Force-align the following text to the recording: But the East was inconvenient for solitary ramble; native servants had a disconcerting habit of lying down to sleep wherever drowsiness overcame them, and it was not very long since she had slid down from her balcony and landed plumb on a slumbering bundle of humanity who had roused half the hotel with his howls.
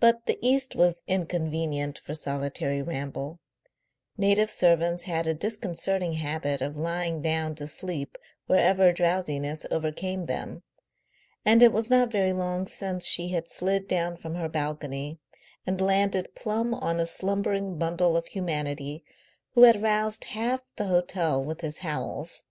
But 0.00 0.26
the 0.26 0.36
East 0.42 0.74
was 0.74 1.02
inconvenient 1.06 1.96
for 1.96 2.12
solitary 2.12 2.82
ramble; 2.82 3.38
native 4.18 4.50
servants 4.50 5.04
had 5.04 5.28
a 5.28 5.32
disconcerting 5.32 6.14
habit 6.14 6.60
of 6.60 6.76
lying 6.76 7.22
down 7.22 7.54
to 7.54 7.68
sleep 7.68 8.18
wherever 8.48 8.90
drowsiness 8.90 9.64
overcame 9.70 10.26
them, 10.26 10.64
and 11.44 11.62
it 11.62 11.70
was 11.70 11.88
not 11.88 12.10
very 12.10 12.32
long 12.32 12.66
since 12.66 13.06
she 13.06 13.28
had 13.28 13.48
slid 13.48 13.86
down 13.86 14.16
from 14.16 14.34
her 14.34 14.48
balcony 14.48 15.20
and 15.64 15.80
landed 15.80 16.34
plumb 16.34 16.74
on 16.74 16.98
a 16.98 17.06
slumbering 17.06 17.78
bundle 17.78 18.16
of 18.16 18.26
humanity 18.26 19.04
who 19.52 19.62
had 19.62 19.80
roused 19.84 20.24
half 20.24 20.62
the 20.74 20.86
hotel 20.86 21.44
with 21.44 21.60
his 21.60 21.78
howls. 21.78 22.42